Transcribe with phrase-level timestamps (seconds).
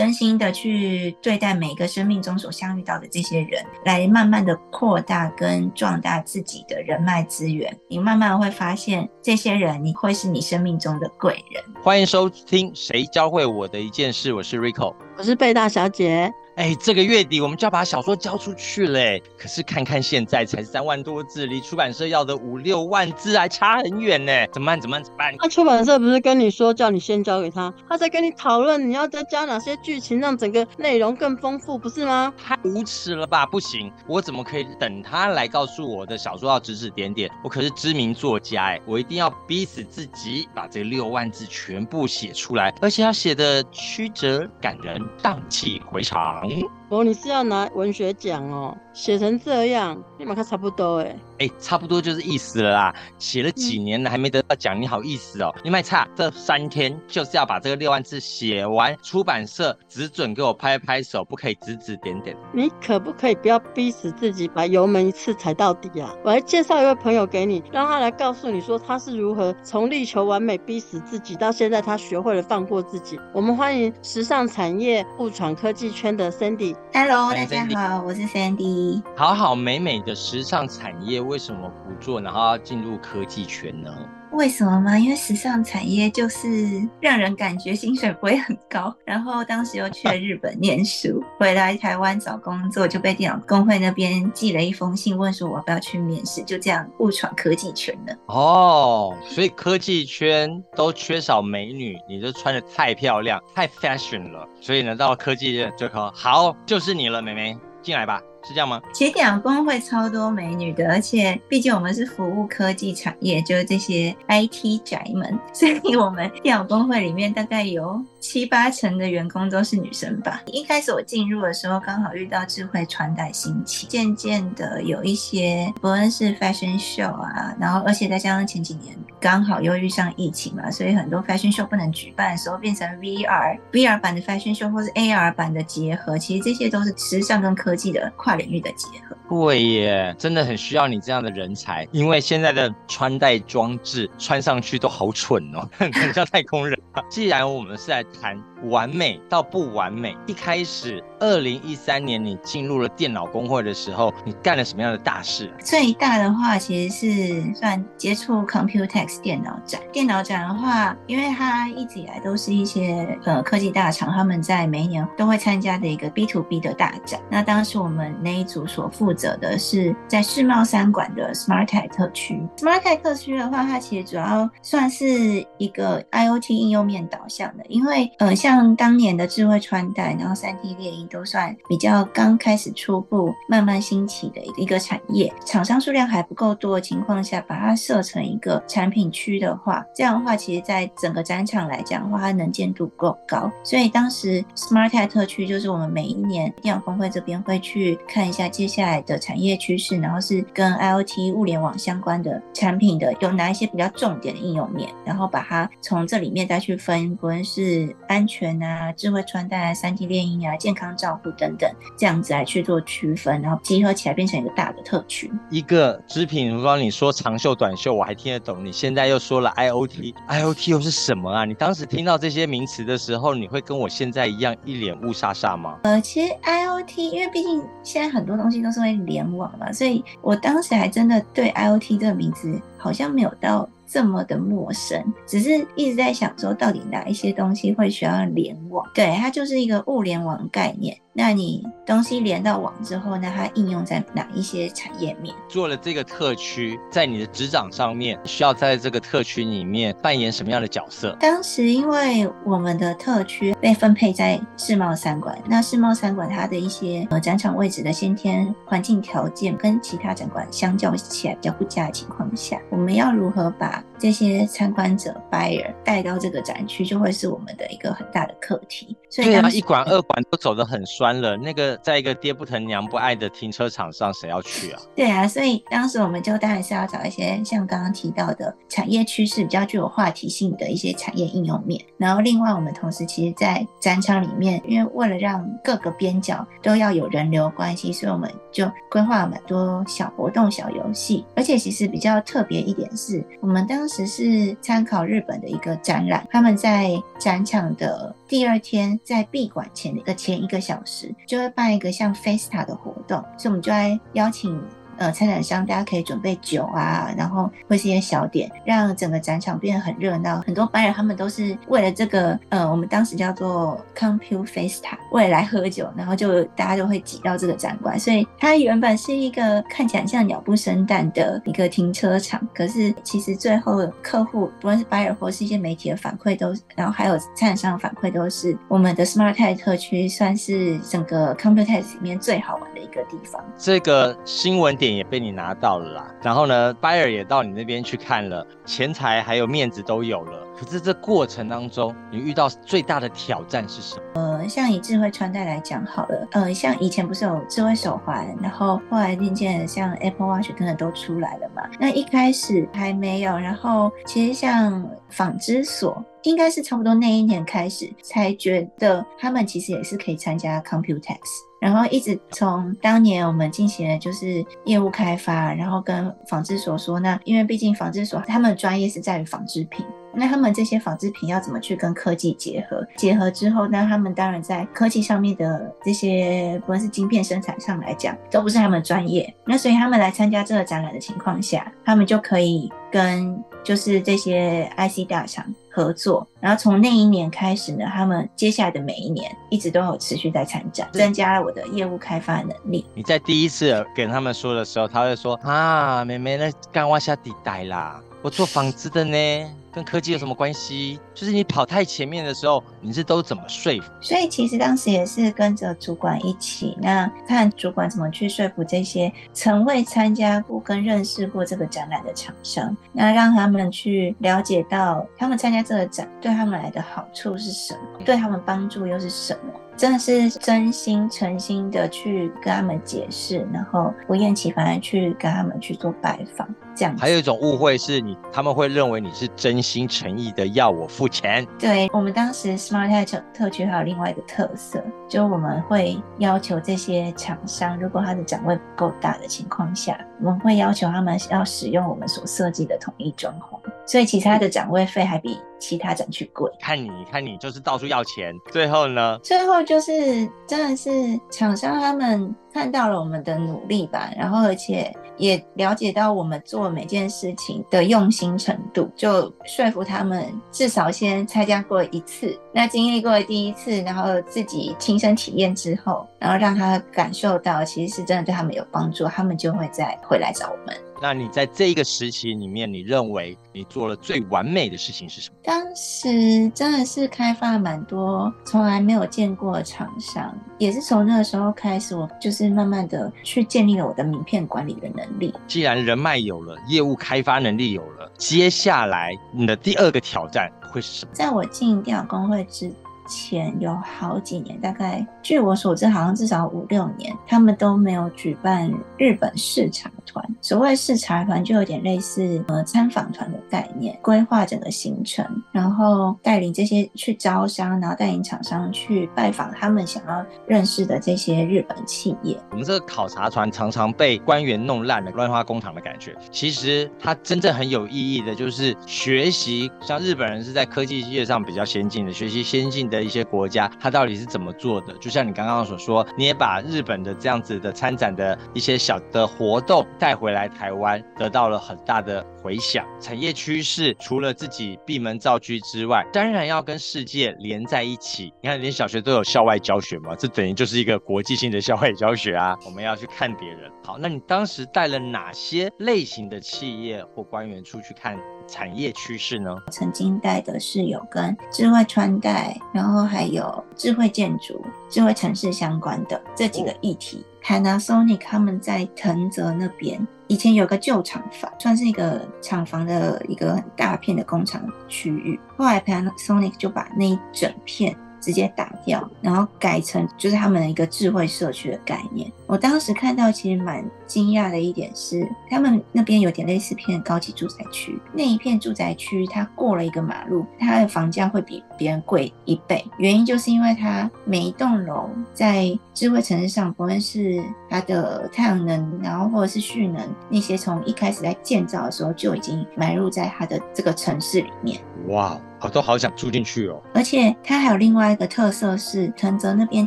[0.00, 7.70] 真心的去对待每个生命中所相遇到的这些人，来慢慢的扩大跟壮大自己的人脉资源。
[7.86, 11.62] 你慢慢会发现，这些人你会是你生命中的贵人。
[11.82, 16.32] 欢迎收听《谁教会我的一件事》，我是 Rico，我是贝大小姐。
[16.60, 19.22] 哎，这个月底我们就要把小说交出去嘞。
[19.38, 24.46] 可是看看现在才三万多字，离出版社要的五六万字还差很远呢。
[24.52, 24.78] 怎么办？
[24.78, 25.02] 怎么办？
[25.02, 25.34] 怎么办？
[25.38, 32.30] 那出版社不是跟你说叫你先交给他，他在跟你讨论你要再加哪些剧情，让整个内容更丰富，不是吗？
[32.36, 33.46] 太无耻了吧！
[33.46, 37.30] 不行，我怎么可以等他来告诉我的小说要指指点点？
[37.42, 46.49] 我可是知名作家哎，我一定要逼死自己，把这六万字全部写出来，而且要写的曲折感人，荡气回肠。
[46.50, 46.79] Bye.
[46.90, 48.76] 哦，你是要拿文学奖哦？
[48.92, 51.16] 写成这样，立马看差不多哎。
[51.38, 52.94] 哎，差不多就是意思了啦。
[53.16, 55.54] 写了几年了还没得到奖，你好意思哦？
[55.62, 62.36] 你卖差，这三天就是要把这个六万字写完，出版社只准给我拍拍手，不可以指指点点。
[62.52, 66.12] 你可不可以不要逼死自己，把油门一次踩到底啊？
[66.24, 73.16] 我来介绍一位朋友给你，让他来告诉你说他是如何从力求完美逼死自己，到现在他学会了放过自己。
[73.32, 76.74] 我们欢迎时尚产业互闯科技圈的 Sandy。
[76.92, 79.02] Hello，大家好，我是 Sandy。
[79.16, 81.20] 好好美美的时尚产业。
[81.20, 83.90] 为什么不做，然后要进入科技圈呢？
[84.32, 84.98] 为什么吗？
[84.98, 88.94] 因为时尚产业就是让人感觉薪水不会很高。
[89.04, 96.42] 然后当时又去了日本念书，回来台湾找工作，就被电脑工会那边寄了一封信，问说我要不要去面试。
[96.44, 98.16] 就这样误闯科技圈了。
[98.26, 104.48] 哦，所以科技圈都缺少美女，你就穿的太漂亮，太 fashion 了。
[104.60, 108.20] 所以呢，到了科技界就说好，就是你了，美眉进来吧。
[108.42, 108.80] 是这样吗？
[108.92, 120.42] 其实电脑工会超多美女的，而且毕竟我们是服务科技产业，就是这些 IT 宅们， 所以我们电脑工会里面大概有七八成的员工都是女生吧。
[120.46, 138.10] 一开始我进入的时候，刚好遇到智慧穿戴兴起，渐渐的有一些不论是 fashion show 啊，然后而且再加上前几年刚好又遇上疫情嘛，所以很多 fashion show 不能举办的时候，变成 VR VR 版的 fashion show 或是 AR 版的结合，其实这些都是时尚跟科技的。
[138.30, 146.78] 跨领域的结合，对耶，真的很需要你这样的人才，因为现在的穿戴装置穿上去都好蠢哦， 很像太空人。
[147.08, 148.38] 既然我们是来谈。
[148.64, 150.14] 完美到不完美。
[150.26, 155.50] 一开始，二零一三年你进入了电脑工会的时候，你干了什么样的大事？
[155.64, 159.80] 最大的话其实是算接触 Computex 电脑展。
[159.90, 167.18] 电脑展的话，因为它一直以来都是一些呃科技大厂他们在每一年都会参加的一个 B to B 的大展。
[167.30, 172.40] 那当时我们那一组所负责的是在世贸三馆的 Smart Tech 特区。
[172.56, 193.50] Smart Tech 特区的话，它其实主要算是一个 IoT 应用面导向的，因为呃像当年的智慧穿戴，然后三 D 猎鹰都算比较刚开始初步慢慢兴起的一个产业，厂商数量还不够多的情况下，把它设成一个产品区的话，这样的话，其实在整个展场来讲的话，它能见度够高。
[193.64, 208.30] 所以当时 Smart Tech 特区就是我们每一年电脑峰会这边会去看一下接下来的产业趋势，然后是跟 IoT 物联网相关的产品的有哪一些比较重点的应用面，然后把它从这里面再去分，不论是安全。
[208.40, 215.30] 全啊，智慧穿戴、三 D 猎鹰啊，健康照护等等，这样子来去做区分，然后集合起来变成一个大的特区。
[215.50, 218.64] 一个织品，如果你说长袖、短袖，我还听得懂。
[218.64, 221.44] 你现在又说了 IOT，IOT 又是什么啊？
[221.44, 225.78] 你当时听到这些名词的时候，你会跟我现在一样一脸雾煞煞吗？
[225.82, 233.68] 呃，其实 IOT，因为毕竟现在很多东西都是会联网嘛，所以我当时还真的对 IOT 这个名字好像没有到。
[233.92, 238.88] 这么的陌生，只是一直在想说，到底哪一些东西会需要联网？
[238.94, 240.96] 对，它就是一个物联网概念。
[241.12, 245.34] 那你东西连到网之后，那它应用在哪一些产业面？
[245.48, 251.16] 做了这个特区，在你的职掌上面，需要在这个特区里面扮演什么样的角色？
[251.18, 268.96] 当时因为我们的特区被分配在世贸三馆，那世贸三馆它的一些呃展场位置的先天环境条件跟其他展馆相较起来比较不佳的情况下，我们要如何把这些参观者 buyer 带到这个展区，就会是我们的一个很大的课题。
[269.10, 274.80] 所以啊，一馆二馆都走得很酸了，那个在一个爹不疼娘不爱的停车场上，谁要去啊？
[274.96, 281.84] 对啊，所以当时我们就当然是要找一些像刚刚提到的产业趋势比较具有话题性的一些产业应用面。
[281.98, 291.26] 然后另外我们同时其实，在展场里面，因为为了让各个边角都要有人流关系，所以我们就规划了蛮多小活动、小游戏。
[291.36, 304.60] 而且其实比较特别一点是，我们当时是参考日本的一个展览，他们在展场的第二天，在闭馆前的一个前一个小时，就会办一个像 Festa 的活动，所以我们就来邀请。
[305.00, 310.42] 呃，参展商大家可以准备酒啊，然后或是一些小点，让整个展场变得很热闹。
[310.46, 317.98] 很多班人他们都是为了这个，呃，我们当时叫做 Compute Festa，为了来喝酒，然后就大家就会挤到这个展馆。
[317.98, 333.42] 所以它原本是一个看起来像鸟不生蛋的一个停车场，可是其实最后客户不论是 buyer 或是一些媒体的反馈都，然后还有参展商的反馈都是，我们的 Smart Tech 特区算是整个 Compute Tech 里面最好玩的一个地方。
[333.56, 334.89] 这个新闻点。
[334.96, 340.46] 也被你拿到了啦，然后呢，buyer 也到你那边去看了，钱财还有面子都有了。
[340.58, 344.02] 可是这过程当中，你遇到最大的挑战是什么？
[344.14, 351.62] 呃，像以智慧穿戴来讲好了，呃，像以前不是有智慧手环，然后后来渐渐像 Apple Watch 等等都出来了嘛。
[351.78, 361.18] 那一开始还没有，然后其实像纺织所，应该是差不多那一年开始才觉得他们其实也是可以参加 Computex。
[361.60, 369.84] 然后一直从当年我们进行的就是业务开发，然后跟纺织所说，那因为毕竟纺织所他们的专业是在于纺织品，
[370.14, 372.86] 那他们这些纺织品要怎么去跟科技结合？
[372.96, 379.32] 结合之后，那他们当然在科技上面的这些，不论是晶片生产上来讲，都不是他们专业。
[379.44, 385.44] 那所以他们来参加这个展览的情况下，他们就可以跟就是这些 IC 大厂。
[385.72, 392.84] 合作，然后从那一年开始呢，他们接下来的每一年一直都有持续在参展，增加了我的业务开发能力。
[392.92, 399.48] 你在第一次跟他们说的时候，他会说啊，妹妹那干挖下地带啦，我做纺织的呢。
[399.72, 400.98] 跟科技有什么关系？
[401.14, 403.92] 就是你跑太前面的时候，你是都怎么说服？
[404.00, 419.52] 所以其实当时也是跟着主管一起，那看主管怎么去说服这些曾未参加过跟认识过这个展览的厂商，那让他们去了解到他们参加这个展对他们来的好处是什么，对他们帮助又是什么。
[419.76, 426.46] 真的是真心诚心的去跟他们解释，然后不厌其烦的去跟他们去做拜访，
[426.80, 426.96] 这样。
[426.96, 431.46] 还有一种误会是你，他们会认为你是真心诚意的要我付钱。
[431.58, 445.38] 对我们当时 Smart Tech 特区还有另外一个特色，就我们会要求这些厂商，如果他的展位不够大的情况下，我们会要求他们要使用我们所设计的统一装潢，所以其他的展位费还比。
[445.60, 449.18] 其他展区贵，看你看你就是到处要钱，最后呢？
[449.22, 450.90] 最后就是真的是
[451.30, 454.90] 厂商他们看到了我们的努力吧，然后而且
[455.20, 470.74] 也了解到我们做每件事情的用心程度，就说服他们至少先参加过一次，那经历过第一次，然后自己亲身体验之后，然后让他感受到其实是真的对他们有帮助，他们就会再回来找我们。
[471.02, 475.36] 那你在这一个时期里面，你认为你做了最完美的事情是什么？
[475.42, 485.34] 当时真的是开发蛮多从来没有见过的厂商，也是从那个时候开始，我就是慢慢的去建立了我的名片管理的能力。
[485.46, 491.12] 既然人脉有了，业务开发能力有了，接下来你的第二个挑战会是什么？
[491.14, 492.70] 在我进电脑工会之。
[493.12, 500.24] 前有好几年，大概据我所知，好像至少五六年，他们都没有举办日本视察团。
[500.40, 512.38] 所谓视察团，就有点类似呃参访团的概念，规划整个行程，然后带领这些去招商，然后带领厂商去拜访他们想要认识的这些日本企业。
[512.50, 516.16] 我们这个考察团常常被官员弄烂了，乱花工厂的感觉。
[516.30, 523.00] 其实它真正很有意义的，就是学习，像日本人是在科技业上比较先进的，学习先进的。
[523.00, 524.92] 一些国家，它到底是怎么做的？
[525.00, 532.84] 就像你刚刚所说，你也把日本的这样子的参展的一些小的活动带回来台湾，得到了很大的回响。
[532.98, 538.32] 产业趋势除了自己闭门造车之外，当然要跟世界连在一起。
[538.40, 542.56] 你看，连小学都有校外教学嘛，这等于就是一个国际性的校外教学啊。
[542.64, 543.70] 我们要去看别人。
[543.84, 548.18] 好，那你当时带了哪些类型的企业或官员出去看？
[548.48, 549.56] 产业趋势呢？
[549.70, 557.24] 曾经带的是有跟智慧穿戴，然后还有智慧建筑、智慧城市相关的这几个议题。
[557.42, 565.38] Panasonic 他们在藤泽那边以前有个旧厂房，算是一个厂房的一个很大片的工厂区域。
[565.56, 572.30] 后来 Panasonic 就把那一整片直接打掉，然后改成就是他们的一个智慧社区的概念。
[572.46, 594.80] 我当时看到其实蛮惊讶的一点是，他们那边有点类似片高级住宅区，那一片住宅区它过了一个马路，它的房价会比别人贵一倍，原因就是因为它每一栋楼在智慧城市上，不论是它的太阳能，然后或者是蓄能那些，从一开始在建造的时候就已经埋入在它的这个城市里面。
[595.08, 596.80] 哇，我都好想住进去哦。
[596.94, 599.86] 而且它还有另外一个特色是，藤泽那边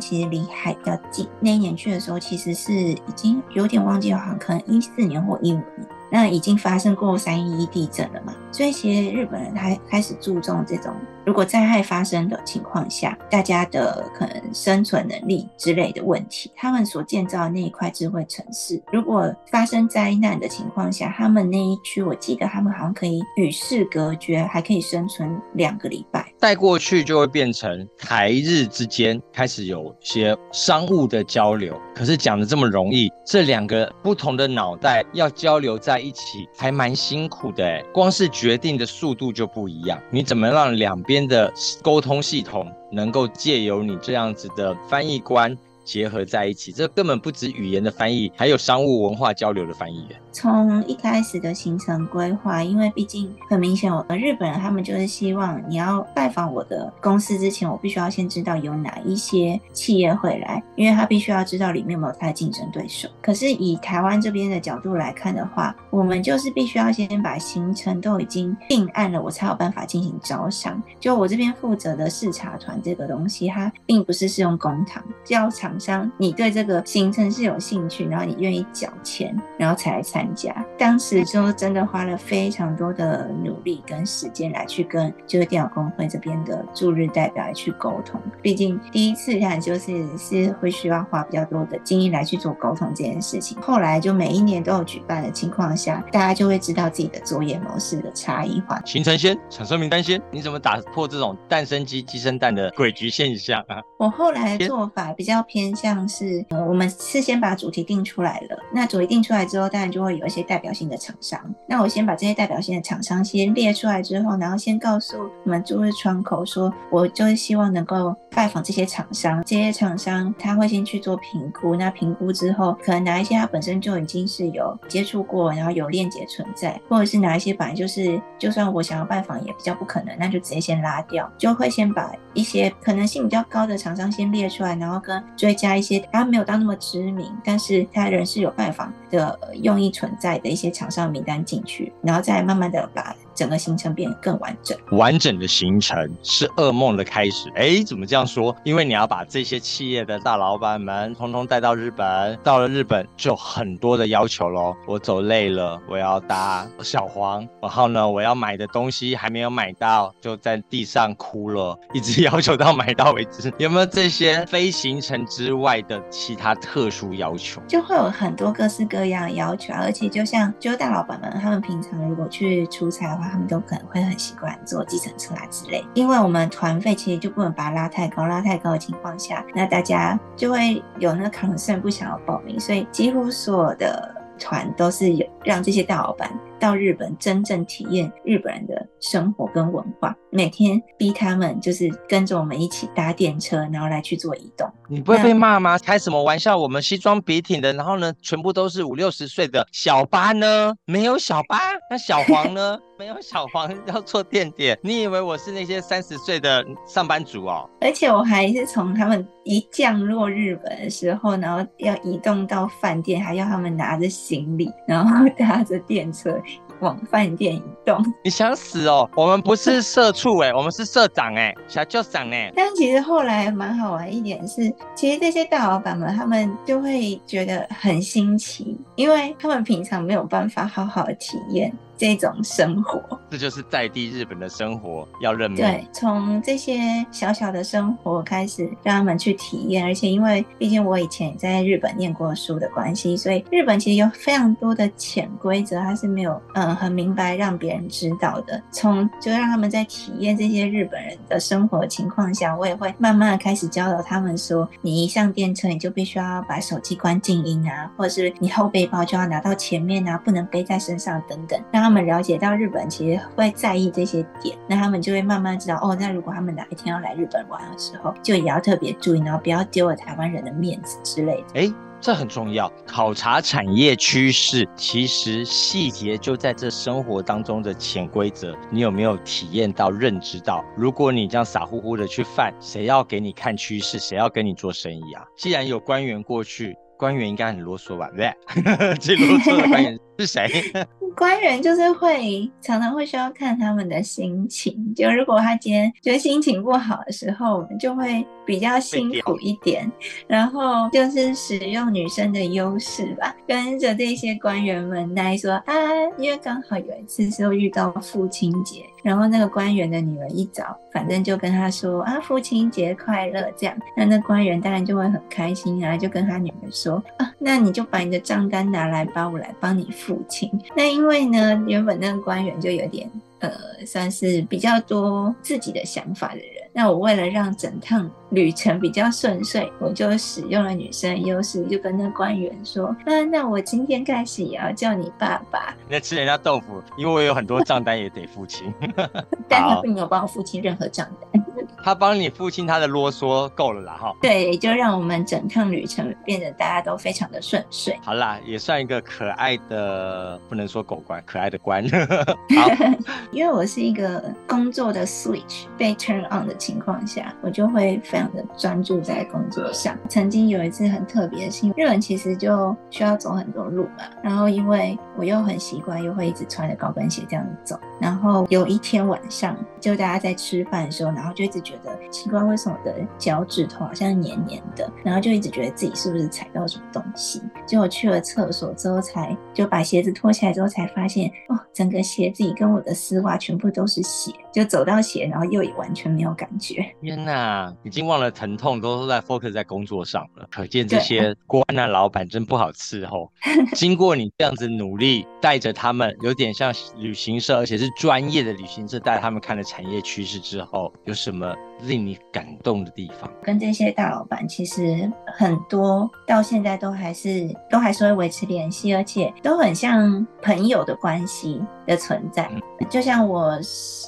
[0.00, 1.28] 其实离海比较近。
[1.40, 5.88] 那一年去的时候，其实是已经有点忘记，好像可能一四年或一五年。
[6.10, 8.32] 那已经发生过三一一地震了嘛？
[8.54, 10.94] 所以其实日本人他开始注重这种，
[11.26, 26.24] 如果灾害发生的情况下，大家的可能生存能力之类的问题，他们所建造的那一块智慧城市，如果发生灾难的情况下，他们那一区，我记得他们好像可以与世隔绝，还可以生存两个礼拜。
[26.38, 31.76] 带过去就会变成台日之间开始有些商务的交流。
[31.92, 37.82] 可是讲的这么容易，这两个不同的脑袋要交流在一起，还蛮辛苦的哎。
[37.92, 45.56] 光是决定的速度就不一样，你怎么让两边的沟通系统能够借由你这样子的翻译官？
[45.84, 50.06] 结合在一起，这根本不止语言的翻译，还有商务文化交流的翻译。
[50.32, 63.08] 从一开始的行程规划，因为毕竟很明显，我日本人他们就是希望你要拜访我的公司之前，我必须要先知道有哪一些企业会来，因为他必须要知道里面有没有他的竞争对手。
[63.22, 70.82] 可是以台湾这边的角度来看的话，我们就是必须要先把行程都已经定案了，我才有办法进行招商。
[70.98, 75.48] 就我这边负责的视察团这个东西，它并不是适用公堂，交
[75.78, 75.84] 场。
[75.84, 80.50] 像你对这个行程是有兴趣，然后你愿意缴钱，然后才来参加。
[80.78, 88.18] 当时就真的花了非常多的努力跟时间来去跟就是电脑工会这边的驻日代表来去沟通。
[88.40, 93.60] 毕竟第一次看就是是会需要花比较多的精力来去做沟通这件事情。
[93.60, 98.80] 后来就每一年都有举办的情况下，大家就会知道自己的作业模式的差异化。
[98.86, 103.82] 行程先，产生名单先，你怎么打破这种蛋生鸡鸡生蛋的诡谲现象啊？
[104.00, 105.63] 我后来的做法比较偏。
[105.76, 111.40] 像是，我们事先把主题定出来了，那主题定出来之后，当然就会有一些代表性的厂商。
[111.68, 119.42] 那我先把这些代表性的厂商先列出来之后，然后先告诉我们驻日窗口说，我就是希望能够拜访这些厂商。
[119.46, 135.53] 这些厂商他会先去做评估，那评估之后，可能哪一些他本身就已经是有接触过，然后有链接存在，或者是哪一些本来就是就算我想要拜访也比较不可能，那就直接先拉掉，就会先把一些可能性比较高的厂商先列出来，然后跟追。
[135.54, 143.14] 加一些他没有到那么知名，但是他人是有拜访的用意存在的一些厂商名单进去，然后再慢慢的把。
[143.34, 147.50] 整个行程变得更完整，完整的行程是噩梦的开始。
[147.56, 148.54] 哎，怎么这样说？
[148.64, 154.74] 因为你要把这些企业的大老板们通通带到日本，到了日本就很多的要求喽。
[154.86, 163.52] 我走累了，我要搭小黄，然后呢，我要买的东西还没有买到，就在地上哭了，一直要求到买到为止。
[163.58, 167.60] 有没有这些非行程之外的其他特殊要求？
[167.66, 173.23] 就会有很多各式各样的要求，而且就像就大老板们，他们平常如果去出差的话。
[173.30, 186.30] 他们都可能会很习惯坐计程车啊之类，因为我们团费其实就不能把它拉太高，拉太高的情况下，那大家就会有那个抗胜不想要报名，所以几乎所有的团都是有让这些大老板。
[186.60, 194.66] 到日本真正体验日本人的生活跟文化，每天逼他们就是跟着我们一起搭电车，然后来去做移动。
[194.88, 195.76] 你不会被骂吗？
[195.78, 196.56] 开什么玩笑？
[196.56, 200.74] 我们西装笔挺的，然后呢，全部都是五六十岁的小八呢？
[200.86, 201.58] 没有小八，
[201.90, 202.78] 那小黄呢？
[202.98, 204.78] 没有小黄要坐电点。
[204.82, 207.68] 你以为我是那些三十岁的上班族哦？
[207.80, 216.40] 而且我还是从他们一降落日本的时候，然后要移动到饭店，还要他们拿着行李，然后搭着电车。
[216.80, 219.08] 往饭店移动，你想死哦？
[219.16, 222.52] 我们不是社畜哎，我们是社长哎， 小舅长哎。
[222.54, 231.72] 但其实后来蛮好玩一点是，其实这些大老板们他们就会觉得很新奇，因为他们平常没有办法好好的体验。
[231.96, 235.60] 这种生活，这就是在地日本的生活要认命。
[235.60, 239.84] 对，从这些小小的生活开始，让他们去体验。
[239.84, 248.60] 而且，因为毕竟我以前也在日本念过书的关系，所以日本其实有非常多的潜规则，它是没有嗯很明白让别人知道的。
[248.70, 261.60] 从就让他们在体验这些日本人的生活情况下，我也会慢慢的开始教导他们说：你一上电车，你就必须要把手机关静音啊，或者是你后背包就要拿到前面啊，不能背在身上等等。
[261.72, 271.60] 让他们了解到日本其实会在意这些点，那他们就会慢慢知道哦，那如果他们哪一天要来日本玩的时候，就也要特别注意，然后不要丢了台湾人的面子之类的。
[271.60, 272.72] 哎，这很重要。
[272.86, 280.64] 考察产业趋势，其实细节就在这生活当中的潜规则，你有没有体验到、认知到？
[280.78, 283.98] 如果你这样傻乎乎的去犯，谁要给你看趋势？
[283.98, 285.22] 谁要跟你做生意啊？
[285.36, 286.74] 既然有官员过去。
[286.96, 288.10] 官员应该很啰嗦吧？
[288.16, 288.32] 对，
[288.98, 290.48] 最啰嗦的官员是谁？
[291.16, 299.88] 官员就是会常常会需要看他们的心情，就如果他今天觉得心情不好的时候，我们就会比较辛苦一点，
[300.26, 305.74] 然后就是使用女生的优势吧，跟着这些官员们来说啊，
[306.18, 320.50] 因为刚好有一次是遇到父亲节，然后那个官员的女儿一早，反正就跟他说啊，父亲节快乐这样，那那官员当然就会很开心啊，就跟他女儿说啊，那你就把你的账单拿来吧，我来帮你付清。
[320.74, 323.08] 那因为呢，原本那个官员就有点
[323.40, 323.52] 呃，
[323.84, 326.53] 算是比较多自己的想法的人。
[326.76, 338.74] 那我为了让整趟旅程比较顺遂，我就使用了女生优势，就跟那官员说：“啊，那我今天开始也要叫你爸爸。”那吃人家豆腐，因为我有很多账单也得付清。
[339.48, 341.46] 但他并没有帮我付清任何账单。
[341.84, 347.94] 他帮你付清他的啰嗦够了啦哈，对，就让我们整趟旅程变得大家都非常的顺遂。
[348.02, 351.84] 好啦，也算一个可爱的，不能说狗官，可爱的官。
[352.56, 352.70] 好，
[353.30, 359.94] 因为我是一个工作的 switch 被 turn on 的情况下，我就会非常的专注在工作上。
[360.08, 374.90] 曾经有一次很特别的是，日本其实就需要走很多路嘛，然后因为我又很习惯，又会一直穿着高跟鞋这样子走，然后有一天晚上，就大家在吃饭的时候，然后就一直觉觉得奇怪，为什么我的脚趾头好像黏黏的？
[375.04, 377.42] 然后就一直觉得自己是不是踩到什么东西？
[377.66, 384.32] 结果去了厕所之后，才就把鞋子脱下来之后，才发现哦，整个鞋子跟我的丝袜全部都是血。
[384.52, 386.84] 就走到鞋，然后又也完全没有感觉。
[387.00, 390.46] 天哪，已经忘了疼痛，都在 focus 在工作上了。
[390.50, 393.30] 可见这些官啊老板真不好伺候。
[393.74, 401.52] 经过你这样子努力，带着他们，有点像旅行社，而且是专业的旅行社，带他们看了产业趋势之后，有什么？
[401.80, 412.48] 令你感动的地方，跟这些大老板其实很多到现在都还是都还是会维持联系，而且都很像朋友的关系的存在。
[412.88, 413.58] 就像我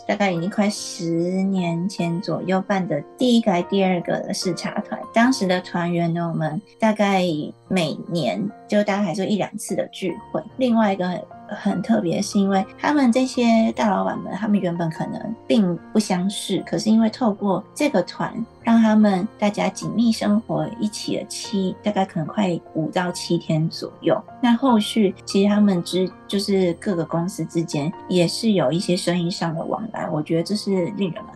[0.06, 1.04] 大概已经快十
[1.42, 7.22] 年前左右办的第一个、第二个的视察团，当时的团员呢，我们大概
[7.68, 10.42] 每年就大概还是一两次的聚会。
[10.56, 11.20] 另外一个。
[11.48, 18.32] 很特别，是因为他们这些大老板们，他们原本可能并不相识，可是因为透过这个团，
[18.62, 24.20] 让他们大家紧密生活一起了七，大概可能快五到七天左右。
[24.42, 31.35] 那后续其实他们之就是各个公司之间也是有一些生意上的往来，我觉得这是令人蛮。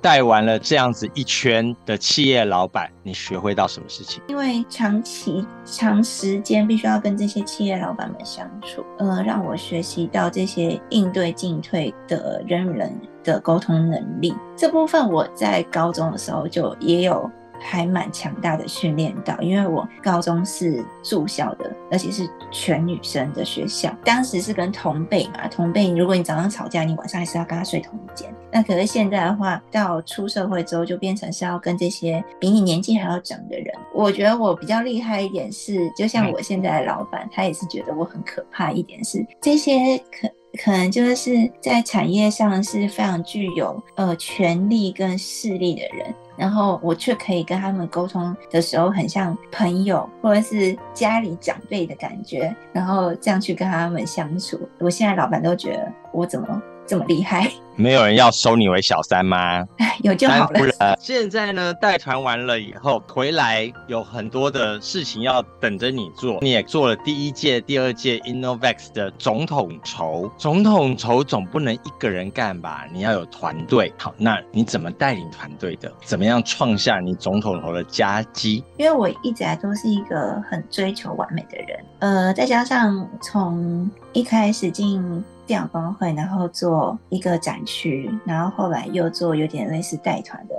[0.00, 4.22] 带完了这样子一圈的企业老板，你学会到什么事情？
[4.28, 14.34] 因为长期、长时间必须要跟这些企业老板们相处，呃，让我学习到这些应对进退的人与人的沟通能力。
[14.56, 17.30] 这部分我在高中的时候就也有。
[17.60, 23.94] 还蛮强大的训练到，因为我高中是住校的，而且是全女生的学校。
[24.04, 28.34] 当时是跟同辈嘛，同辈，如果你早上吵架，你晚上还是要跟他睡同一间。
[28.52, 33.66] 那可是现在的话，到出社会之后，就变成是要跟这些比你年纪还要长的人。
[33.94, 40.28] 我觉得我比较厉害一点是，就像我现在的老板，他也是觉得我很可怕一点是，这些可
[40.64, 46.12] 可能就是在产业上是非常具有呃权力跟势力的人。
[46.40, 54.58] 然后我却可以跟他们沟通的时候，很像朋友或者是家里长辈的感觉，然后这样去跟他们相处。
[54.78, 56.62] 我现在老板都觉得我怎么？
[56.86, 59.64] 这么厉害， 没有人要收你为小三吗？
[59.78, 60.96] 哎， 有就好了。
[60.98, 66.38] 现在呢，带团完了以后回来，有很多的事情要等着你做。
[66.40, 72.84] 你也做了第一届、第二届 Innovex 的总统筹，总统筹总不能一个人干吧？
[72.92, 73.92] 你要有团队。
[73.96, 75.92] 好，那你怎么带领团队的？
[76.04, 78.64] 怎么样创下你总统筹的佳绩？
[78.78, 85.24] 因为我一直来都是一个很追求完美的人，呃，再加上从一开始进。
[85.50, 90.54] 电脑工会，然后做一个展区，然后后来又做有点类似带团的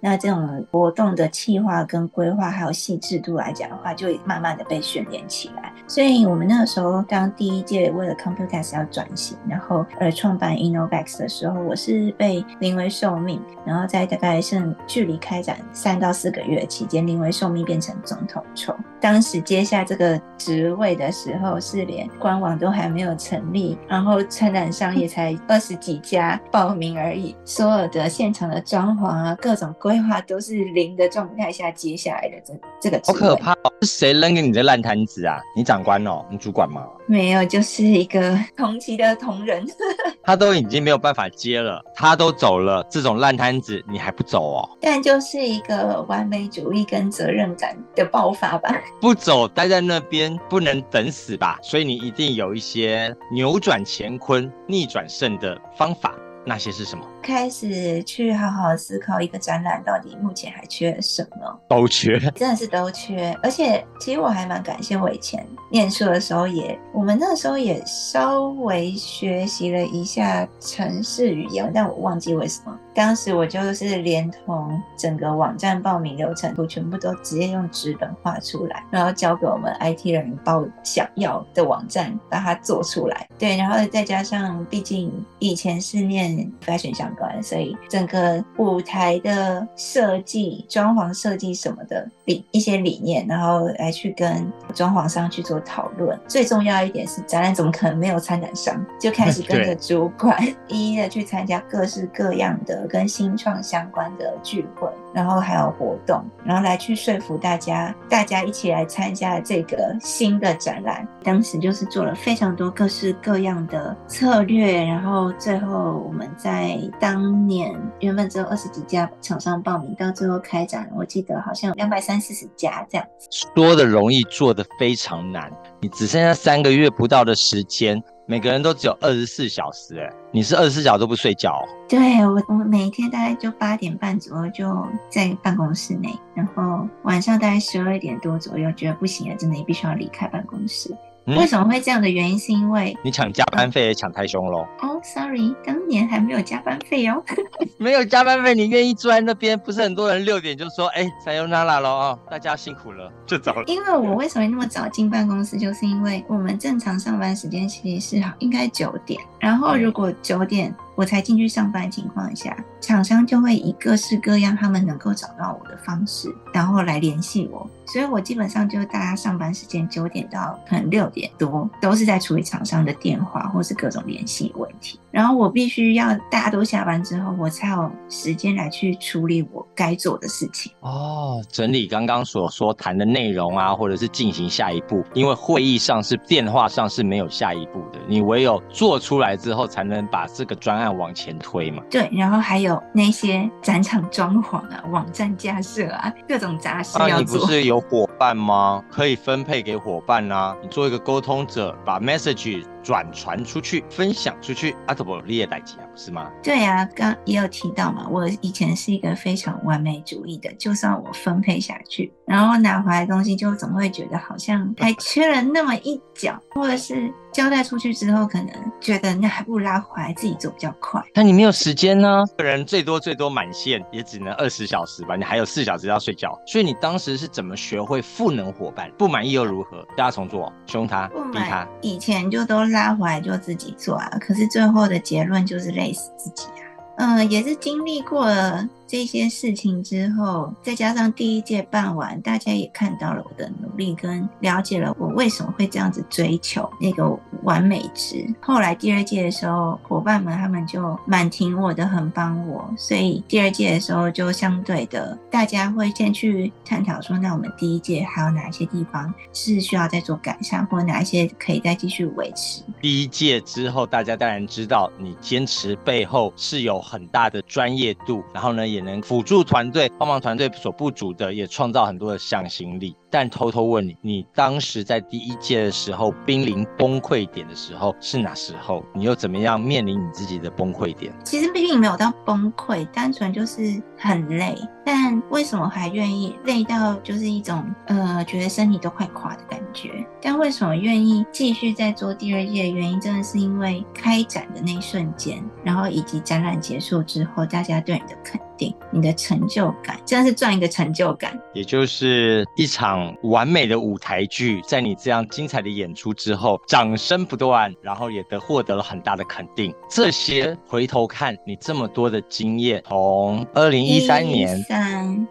[0.00, 5.72] 那这种活动的计划跟规划还有细致度来讲的话，就慢慢的被训练起来。
[5.86, 18.74] 所以我们那个时候当第一届为了 Computex 要转型，然后呃创办 Innovex 的时候，我是被临危受命，然后在大概剩距离开展三到四个月期间，临危受命变成总统筹。
[19.00, 33.00] 当时接下这个职位的时候，是连官网都还没有成立，然后参展商也才二十几家报名而已，所有的现场的装潢啊，各种规划都是零的状态下接下来的这这个。
[33.06, 33.54] 好可怕！
[33.80, 35.40] 是谁扔给你这烂摊子啊？
[35.56, 36.22] 你长官哦？
[36.30, 36.86] 你主管吗？
[37.06, 39.66] 没有，就是一个同期的同仁。
[40.22, 44.68] 他都已经没有办法接了，他都走了，这种烂摊子你还不走哦？
[44.78, 48.70] 但就是一个完美主义跟责任感的爆发吧。
[49.00, 51.58] 不走，待在那边不能等死吧？
[51.62, 56.14] 所以你一定有一些扭转乾坤、逆转胜的方法。
[56.44, 57.04] 那些是什么？
[57.22, 61.60] 开始去好好思考一个展览到底目前还缺什么？
[61.68, 63.36] 都缺，真的是都缺。
[63.42, 72.78] 而且其实我还蛮感谢我以前念书的时候也，我们那时候也稍微学习了一下城市语言，但我忘记为什么。
[72.94, 83.28] 当时我就是连同整个网站报名流程图全部都直接用纸本画出来，然后交给我们 IT 人把我想要的网站把它做出来。
[83.38, 86.28] 对，然后再加上毕竟以前是念。
[86.64, 96.18] fashion 相关，所以整个舞台的设计、装潢设计什么的理一些理念，然后来去跟装潢商去做讨论。
[96.28, 98.84] 最重要一点是，展览怎么可能没有参展商？
[99.00, 100.36] 就开始跟着主管
[100.68, 104.88] 一一的去参加各式各样的跟新创相关的聚会。
[105.14, 111.06] 然后还有活动，然后来去说服大家，大家一起来参加这个新的展览。
[111.22, 123.28] 当时就是做了非常多各式各样的策略，然后最后我们在当年原本只有二十几家厂商报名，到最后开展，我记得好像两百三四十家这样子。
[123.30, 125.52] 说的容易，做的非常难。
[125.80, 128.02] 你只剩下三个月不到的时间。
[128.30, 131.64] 每个人都只有二十四小时，哎，你是二十四小时都不睡觉？
[131.88, 140.94] 对我，我每天大概就八点半左右就在办公室内，然后晚上大概十二点多左右，觉得不行了，真的必须要离开办公室。
[141.36, 142.38] 为什么会这样的原因？
[142.38, 144.66] 是因为你抢加班费也抢太凶喽。
[144.80, 147.22] 哦，sorry，当年还没有加班费哦。
[147.76, 149.58] 没有加班费，你愿意坐在那边？
[149.58, 160.74] 不是很多人六点就说：“哎，加油娜娜了啊，大家辛苦了，就走了。”因为我为什么那么早进办公室，就是因为我们正常上班时间其实是好应该九点，然后如果九点。
[160.98, 167.70] 我才进去上班情况下，厂商就会以各式各样他们能够找到我的方式，然后来联系我。
[167.86, 174.98] 所以我基本上就大家上班时间九点到可能六点多，都是在处理厂商的电话或是各种联系问题。
[175.10, 180.70] 然后我必须要大家都下班之后，我才有时间来去处理我该做的事情。
[180.80, 190.87] 哦，整理刚刚所说谈的内容啊，或者是进行下一步，因为会议上是电话上是没有下一步的，你唯有做出来之后，才能把这个专案。
[190.92, 197.38] 往前推嘛，对，然后还有那些展场装潢啊、网站架设啊，各种杂事要做。
[197.38, 198.82] 你 不是有伙伴吗？
[198.90, 202.64] 可以分配给伙伴啊，你做一个沟通者，把 message。
[202.88, 206.30] 转传出去，分享出去，阿特伯利也代吉啊，不是吗？
[206.42, 218.48] 对啊，刚也有提到嘛，我以前是一个非常完美主义的，就算我分配下去，然后拿回来东西，就总会觉得好像还缺了那么一角，或者是交代出去之后，可能
[218.80, 221.02] 觉得那还不如拉回来自己做比较快。
[221.12, 228.90] 但你没有时间呢，个人最多最多满线也只能二十小时吧，你还有四小时要睡觉，所以你当时是怎么学会赋能伙伴？
[228.96, 229.86] 不满意又如何？
[229.94, 231.68] 大家重做，凶他，逼他。
[231.82, 236.64] 以前就都拉拉回来就自己做啊，可是最后的结论就是累死自己啊。
[236.98, 238.68] 嗯，也是经历过了。
[238.86, 247.04] 这些事情之后，再加上第一届办完，大家也看到了我的努力，跟了解了我为什么会这样子追求那个
[247.42, 248.24] 完美值。
[248.40, 262.62] 后来第二届的时候，伙伴们他们就蛮挺我的，很帮我，所以第二届的时候就相对的，大家会先去探讨说，那我们第一届还有哪些地方是需要再做改善，或哪一些可以再继续维持。
[262.80, 268.68] 第一届之后，大家当然知道你坚持背后是有很大的专业度，然后呢。
[268.68, 272.94] 也能辅助团队、帮忙团队所不足的，也创造很多的向心力。
[273.10, 278.84] 但偷偷问你，你当时在第一届的时候濒临崩溃点的时候是哪时候？
[278.94, 281.12] 你又怎么样面临你自己的崩溃点？
[281.24, 284.56] 其实并没有到崩溃，单纯就是很累。
[284.84, 289.90] 但看为什么还愿意累到就是一种呃觉得身体都快垮的感觉，
[290.20, 301.38] 但为什么愿意继续再做第二届的原因，真的是因为开展的那一瞬间，然后以及展览结束之后，大家对你的肯定，你的成就感，真的是赚一个成就感。
[301.54, 309.74] 也就是一场完美的舞台剧，在你这样精彩的演出之后，掌声不断，然后也得获得了很大的肯定。
[309.88, 314.62] 这些回头看你这么多的经验，从二零一三年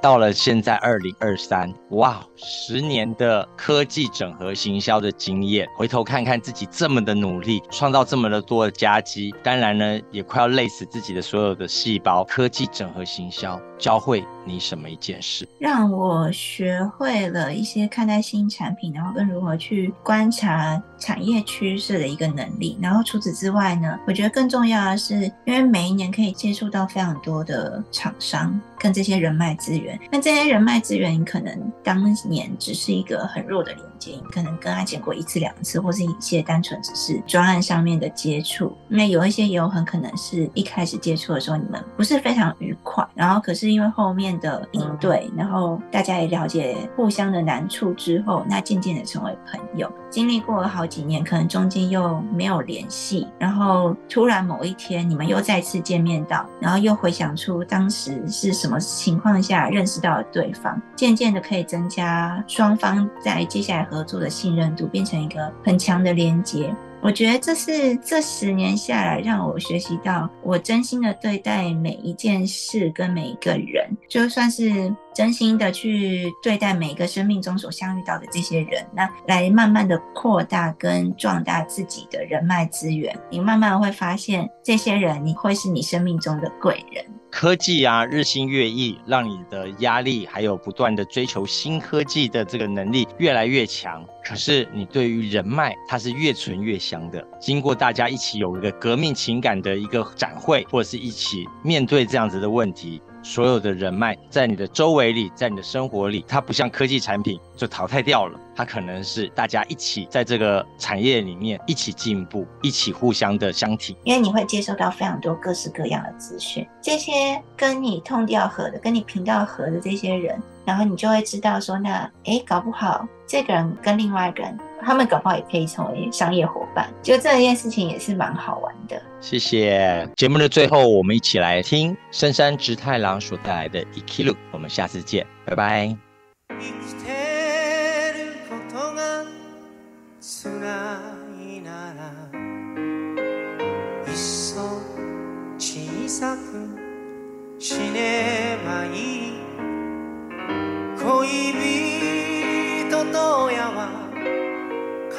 [0.01, 12.23] 到了现在二零二三，哇，十年的科技整合行销的经验，回头看看自己这么的努力，创造这么的多的佳绩，当然呢，也快要累死自己的所有的细胞。
[12.25, 15.48] 科技整合行销教会你什么一件事？
[15.60, 22.78] 让我学会了一些看待新产品，然后跟如何去观察产业趋势的一个能力。
[22.82, 30.00] 然后除此之外呢，我觉得更重要的是，因为每一年可以接触到非常多的厂商跟这些人脉资源。
[30.12, 38.76] 那这些人脉资源，你可能当年只是一个很弱的连接，可能跟他见过一次两次，或是一些单纯只是专案上面的接触。
[38.88, 49.91] 那有一些也有很可能是一开始接触的时候，你们不是非常愉快，然后可是因为后面的应对，然后大家也了解互相的难处之后，那渐渐的成为朋友。
[50.10, 66.73] 经历过了好几年，可能中间又没有联系，然后突然某一天你们又再次见面到，然后又回想出当时是什么情况下认识到了对方，渐渐的可以增加双方在接下来合作的信任度，变成一个很强的连接。
[67.02, 87.06] 我觉得这是这十年下来让我学习到，我真心的对待每一件事跟每一个人，就算是真心的去对待每一个生命中所相遇到的这些人，那来慢慢的扩大跟壮大自己的人脉资源，你慢慢会发现这些人你会是你生命中的贵人。
[87.30, 94.04] 科技啊，日新月异，让你的压力还有不断的追求新科技的这个能力越来越强。
[94.26, 97.26] 可是你对于人脉，它是越存越香的。
[97.40, 103.02] 经过大家一起有一个革命情感的一个展会，或者是一起面对这样子的问题。
[103.28, 113.94] 所有的人脉在你的周围里，在你的生活里，它不像科技产品就淘汰掉了，它可能是大家一起在这个产业里面一起进步，一起互相的相挺。
[114.06, 117.12] 因为你会接收到非常多各式各样的资讯，这些
[117.58, 124.58] 跟你痛调合的、跟你频道合的这些人，然后你就会知道说，那诶，搞不好这个人跟另外一个人。
[124.86, 129.02] 他们搞不好也可以成为商业伙伴，就这件事情也是蛮好玩的。
[129.20, 135.98] 谢谢节目的最后，我们一起来听深山直太郎所带来的《Ikiru》，我们下次见，拜拜。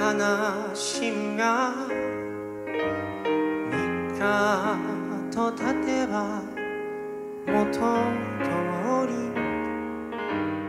[0.09, 0.15] 悲
[0.75, 1.75] しみが
[3.69, 4.79] 三日
[5.31, 6.41] と経てば
[7.47, 7.69] 元
[8.43, 8.49] 通
[9.07, 9.13] り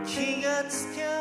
[0.04, 1.19] 気がつきゃ